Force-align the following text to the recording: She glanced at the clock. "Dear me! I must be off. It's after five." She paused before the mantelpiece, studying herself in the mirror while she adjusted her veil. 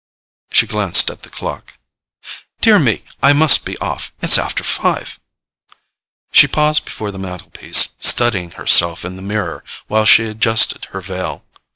She 0.49 0.65
glanced 0.65 1.11
at 1.11 1.21
the 1.21 1.29
clock. 1.29 1.77
"Dear 2.59 2.79
me! 2.79 3.03
I 3.21 3.33
must 3.33 3.65
be 3.65 3.77
off. 3.77 4.15
It's 4.19 4.39
after 4.39 4.63
five." 4.63 5.19
She 6.31 6.47
paused 6.47 6.85
before 6.85 7.11
the 7.11 7.19
mantelpiece, 7.19 7.89
studying 7.99 8.49
herself 8.49 9.05
in 9.05 9.15
the 9.15 9.21
mirror 9.21 9.63
while 9.85 10.05
she 10.05 10.25
adjusted 10.25 10.85
her 10.85 11.01
veil. 11.01 11.45